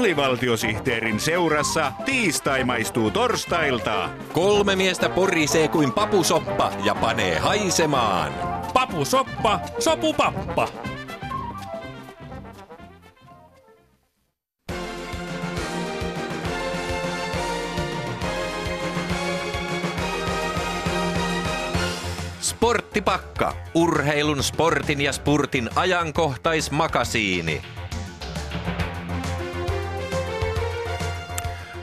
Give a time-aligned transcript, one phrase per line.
[0.00, 4.08] alivaltiosihteerin seurassa tiistai maistuu torstailta.
[4.32, 8.32] Kolme miestä porisee kuin papusoppa ja panee haisemaan.
[8.74, 10.68] Papusoppa, sopupappa.
[22.40, 23.54] Sporttipakka.
[23.74, 27.62] Urheilun, sportin ja spurtin ajankohtaismakasiini.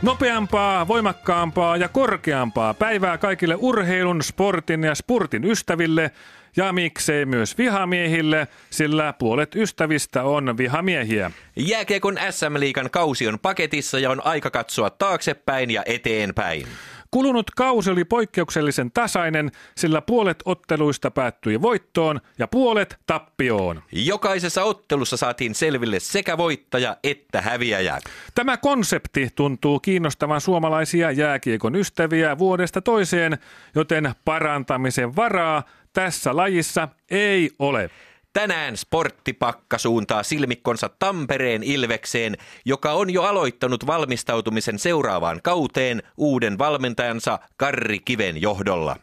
[0.07, 6.11] Nopeampaa, voimakkaampaa ja korkeampaa päivää kaikille urheilun, sportin ja spurtin ystäville
[6.57, 11.31] ja miksei myös vihamiehille, sillä puolet ystävistä on vihamiehiä.
[11.55, 16.67] Jääkiekon SM-liikan kausi on paketissa ja on aika katsoa taaksepäin ja eteenpäin.
[17.11, 23.83] Kulunut kausi oli poikkeuksellisen tasainen, sillä puolet otteluista päättyi voittoon ja puolet tappioon.
[23.91, 27.99] Jokaisessa ottelussa saatiin selville sekä voittaja että häviäjä.
[28.35, 33.37] Tämä konsepti tuntuu kiinnostavan suomalaisia jääkiekon ystäviä vuodesta toiseen,
[33.75, 37.89] joten parantamisen varaa tässä lajissa ei ole.
[38.37, 47.39] Tänään sporttipakka suuntaa silmikkonsa Tampereen Ilvekseen, joka on jo aloittanut valmistautumisen seuraavaan kauteen uuden valmentajansa
[47.55, 48.95] Karri Kiven johdolla.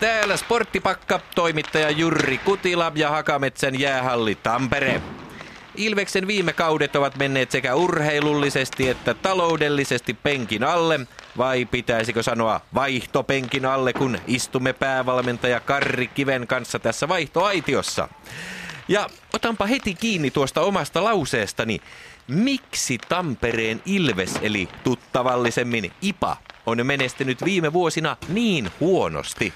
[0.00, 5.02] Täällä sporttipakka, toimittaja Jurri Kutila ja Hakametsän jäähalli Tampere.
[5.76, 11.00] Ilveksen viime kaudet ovat menneet sekä urheilullisesti että taloudellisesti penkin alle,
[11.38, 18.08] vai pitäisikö sanoa vaihtopenkin alle, kun istumme päävalmentaja Karri Kiven kanssa tässä vaihtoaitiossa.
[18.88, 21.80] Ja otanpa heti kiinni tuosta omasta lauseestani.
[22.28, 29.52] Miksi Tampereen Ilves, eli tuttavallisemmin IPA, on menestynyt viime vuosina niin huonosti?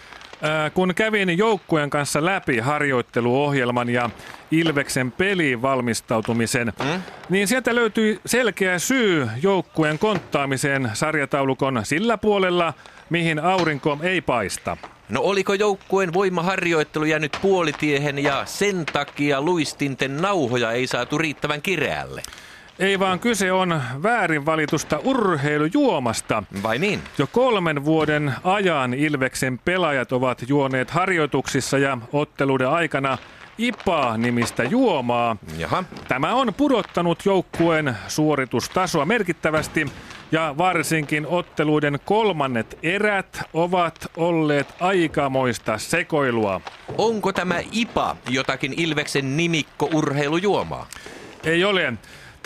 [0.74, 4.10] Kun kävin joukkueen kanssa läpi harjoitteluohjelman ja
[4.50, 7.02] Ilveksen peliin valmistautumisen, mm?
[7.28, 12.74] niin sieltä löytyi selkeä syy joukkueen konttaamiseen sarjataulukon sillä puolella,
[13.10, 14.76] mihin aurinko ei paista.
[15.08, 22.22] No oliko joukkueen voimaharjoittelu jäänyt puolitiehen ja sen takia luistinten nauhoja ei saatu riittävän kireälle?
[22.78, 26.42] Ei vaan kyse on väärin valitusta urheilujuomasta.
[26.62, 27.00] Vai niin?
[27.18, 33.18] Jo kolmen vuoden ajan Ilveksen pelaajat ovat juoneet harjoituksissa ja otteluiden aikana
[33.58, 35.36] IPA-nimistä juomaa.
[35.58, 35.84] Jaha.
[36.08, 39.86] Tämä on pudottanut joukkueen suoritustasoa merkittävästi
[40.32, 46.60] ja varsinkin otteluiden kolmannet erät ovat olleet aikamoista sekoilua.
[46.98, 50.86] Onko tämä IPA jotakin Ilveksen nimikko urheilujuomaa?
[51.44, 51.92] Ei ole.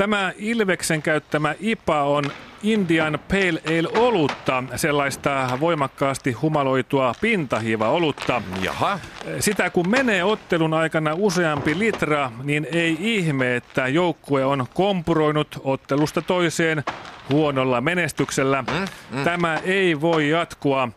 [0.01, 2.25] Tämä Ilveksen käyttämä IPA on
[2.63, 8.43] Indian Pale Ale olutta, sellaista voimakkaasti humaloitua pintahiiva-olutta.
[8.63, 8.99] Jaha.
[9.41, 16.23] Sitä kun menee ottelun aikana useampi litra, niin ei ihme, että joukkue on kompuroinut ottelusta
[16.23, 16.85] toiseen
[17.31, 18.63] huonolla menestyksellä.
[18.63, 18.87] Mm,
[19.19, 19.25] mm.
[19.25, 20.89] Tämä ei voi jatkua.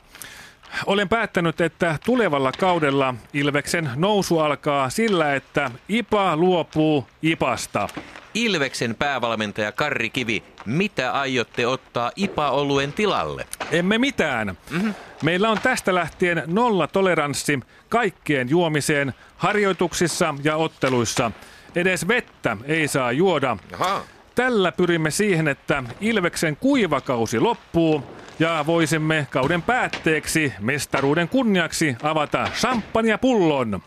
[0.85, 7.89] Olen päättänyt, että tulevalla kaudella Ilveksen nousu alkaa sillä, että IPA luopuu IPasta.
[8.33, 13.47] Ilveksen päävalmentaja Karri Kivi, mitä aiotte ottaa IPA-oluen tilalle?
[13.71, 14.57] Emme mitään.
[14.69, 14.93] Mm-hmm.
[15.23, 17.59] Meillä on tästä lähtien nolla toleranssi
[17.89, 21.31] kaikkeen juomiseen harjoituksissa ja otteluissa.
[21.75, 23.57] Edes vettä ei saa juoda.
[23.73, 24.01] Aha.
[24.35, 28.03] Tällä pyrimme siihen, että Ilveksen kuivakausi loppuu
[28.43, 33.81] ja voisimme kauden päätteeksi mestaruuden kunniaksi avata champagnepullon.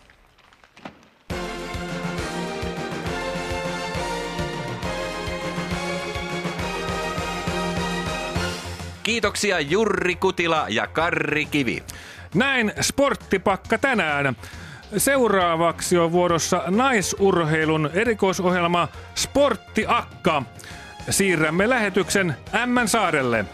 [9.03, 11.83] Kiitoksia Jurri Kutila ja Karri Kivi.
[12.35, 14.37] Näin sporttipakka tänään.
[14.97, 20.43] Seuraavaksi on vuorossa naisurheilun erikoisohjelma Sportti Akka.
[21.11, 23.45] Siirrämme lähetyksen Ämmän saarelle.